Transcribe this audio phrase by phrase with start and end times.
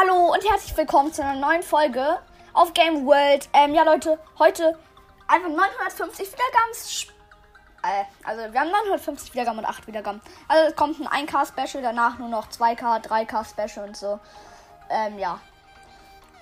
[0.00, 2.20] Hallo und herzlich willkommen zu einer neuen Folge
[2.52, 3.48] auf Game World.
[3.52, 4.78] Ähm, ja, Leute, heute
[5.26, 7.16] einfach 950 Wiedergaben.
[7.82, 10.20] Äh, also, wir haben 950 Wiedergaben und 8 Wiedergaben.
[10.46, 14.20] Also, es kommt ein 1K-Special, danach nur noch 2K, 3K-Special und so.
[14.88, 15.40] Ähm, ja.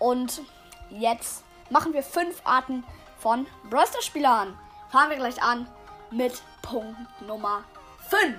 [0.00, 0.42] Und
[0.90, 2.82] jetzt machen wir 5 Arten
[3.18, 4.58] von Brawler-Spielern.
[4.90, 5.68] Fangen wir gleich an
[6.10, 7.62] mit Punkt Nummer
[8.08, 8.34] 5.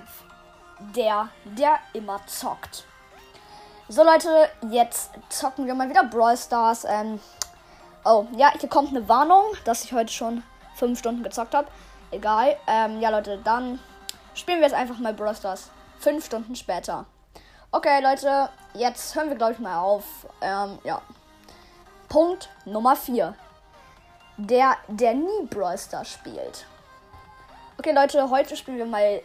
[0.94, 2.86] Der, der immer zockt.
[3.88, 6.86] So Leute, jetzt zocken wir mal wieder Brawl Stars.
[6.86, 7.20] Ähm,
[8.04, 10.42] oh, ja, hier kommt eine Warnung, dass ich heute schon
[10.74, 11.68] 5 Stunden gezockt habe.
[12.10, 12.58] Egal.
[12.66, 13.80] Ähm, ja Leute, dann
[14.34, 15.70] spielen wir jetzt einfach mal Brawl Stars.
[16.00, 17.06] 5 Stunden später.
[17.72, 20.04] Okay Leute, jetzt hören wir glaube ich mal auf.
[20.42, 21.00] Ähm, ja.
[22.10, 23.36] Punkt Nummer 4.
[24.38, 26.66] Der, der nie Brawl Stars spielt.
[27.78, 29.22] Okay Leute, heute spielen wir mal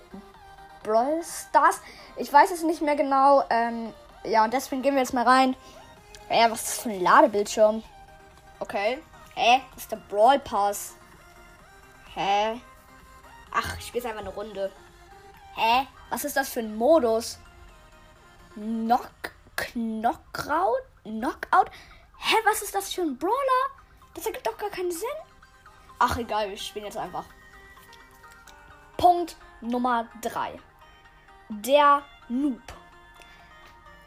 [0.82, 1.80] Brawl Stars.
[2.18, 3.42] Ich weiß es nicht mehr genau.
[3.48, 5.56] Ähm, ja, und deswegen gehen wir jetzt mal rein.
[6.28, 7.82] Ja, was ist das für ein Ladebildschirm?
[8.60, 9.02] Okay.
[9.34, 9.62] Hä?
[9.74, 10.94] Das ist der Brawl Pass.
[12.14, 12.60] Hä?
[13.52, 14.70] Ach, ich spiele einfach eine Runde.
[15.56, 15.86] Hä?
[16.10, 17.38] Was ist das für ein Modus?
[18.54, 19.10] Knock,
[19.56, 20.82] Knockout?
[21.04, 21.70] Knockout?
[22.18, 23.34] Hä, was ist das für ein Brawler?
[24.14, 25.08] Das ergibt doch gar keinen Sinn.
[25.98, 27.24] Ach, egal, wir spielen jetzt einfach.
[28.96, 30.58] Punkt Nummer 3.
[31.48, 32.79] Der Noob.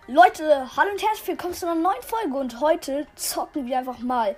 [0.07, 4.35] Leute, hallo und herzlich willkommen zu einer neuen Folge und heute zocken wir einfach mal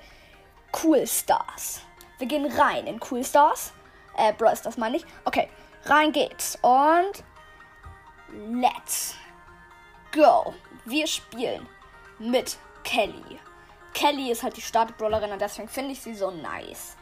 [0.83, 1.81] Cool Stars.
[2.19, 3.73] Wir gehen rein in Cool Stars.
[4.16, 5.05] Äh, Brawl Stars meine ich.
[5.23, 5.49] Okay,
[5.86, 7.23] rein geht's und
[8.61, 9.16] let's
[10.13, 10.53] go.
[10.86, 11.67] Wir spielen
[12.19, 13.39] mit Kelly.
[13.95, 16.95] Kelly ist halt die Startbrawlerin und deswegen finde ich sie so nice.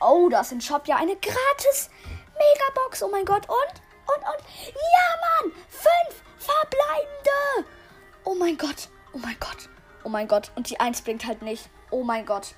[0.00, 1.90] Oh, da ist im Shop ja eine gratis
[2.38, 3.02] Megabox.
[3.02, 3.48] Oh mein Gott.
[3.48, 3.82] Und,
[4.14, 4.44] und, und.
[4.68, 5.52] Ja, Mann.
[5.68, 7.79] Fünf verbleibende.
[8.24, 8.88] Oh mein Gott.
[9.12, 9.68] Oh mein Gott.
[10.04, 10.50] Oh mein Gott.
[10.54, 11.68] Und die 1 blinkt halt nicht.
[11.90, 12.54] Oh mein Gott.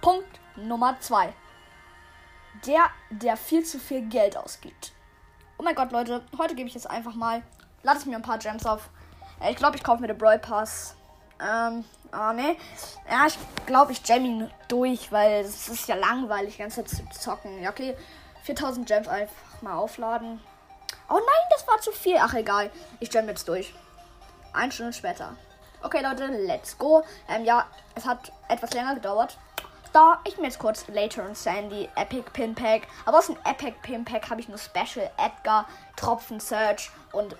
[0.00, 1.32] Punkt Nummer 2.
[2.66, 4.92] Der, der viel zu viel Geld ausgibt.
[5.58, 6.22] Oh mein Gott, Leute.
[6.38, 7.42] Heute gebe ich jetzt einfach mal.
[7.82, 8.90] Lade ich mir ein paar Gems auf.
[9.48, 10.96] Ich glaube, ich kaufe mir den Brawl Pass.
[11.40, 12.56] Ähm, ah, ne.
[13.10, 17.62] Ja, ich glaube, ich jam ihn durch, weil es ist ja langweilig, ganz zu zocken.
[17.62, 17.96] Ja, okay.
[18.44, 20.40] 4000 Gems einfach mal aufladen.
[21.08, 22.16] Oh nein, das war zu viel.
[22.20, 22.70] Ach, egal.
[23.00, 23.74] Ich jam jetzt durch.
[24.52, 25.36] Eine Stunde später.
[25.82, 27.02] Okay, Leute, let's go.
[27.28, 29.36] Ähm, ja, es hat etwas länger gedauert.
[29.92, 32.82] Da, ich mir jetzt kurz Later und Sandy, Epic Pin Pack.
[33.04, 37.36] Aber aus dem Epic Pin Pack habe ich nur Special Edgar, Tropfen Search und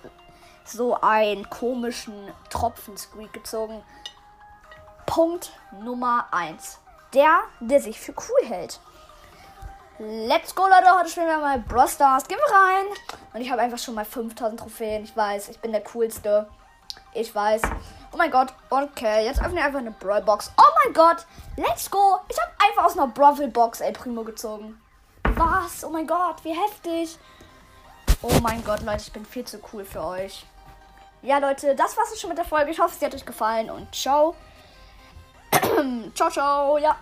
[0.65, 3.83] so einen komischen Tropfen Squeak gezogen.
[5.05, 6.79] Punkt Nummer 1.
[7.13, 8.79] Der, der sich für cool hält.
[9.99, 10.97] Let's go, Leute.
[10.97, 12.27] Heute spielen wir mal Brawl Stars.
[12.27, 12.85] Gehen wir rein.
[13.33, 15.03] Und ich habe einfach schon mal 5000 Trophäen.
[15.03, 16.47] Ich weiß, ich bin der coolste.
[17.13, 17.61] Ich weiß.
[18.11, 18.53] Oh mein Gott.
[18.69, 20.51] Okay, jetzt öffne ich einfach eine Brawl Box.
[20.57, 21.25] Oh mein Gott.
[21.57, 22.19] Let's go.
[22.29, 24.79] Ich habe einfach aus einer Brawl Box El Primo gezogen.
[25.35, 25.83] Was?
[25.83, 27.17] Oh mein Gott, wie heftig.
[28.21, 30.45] Oh mein Gott, Leute, ich bin viel zu cool für euch.
[31.21, 32.71] Ja, Leute, das war's schon mit der Folge.
[32.71, 34.35] Ich hoffe, sie hat euch gefallen und ciao.
[36.13, 36.77] ciao, ciao.
[36.77, 36.95] Ja.